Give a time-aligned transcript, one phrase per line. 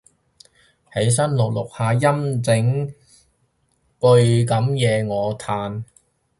[0.95, 2.95] 起身錄錄下音整句
[3.99, 4.71] 噉嘅
[5.03, 5.83] 嘢過我嘆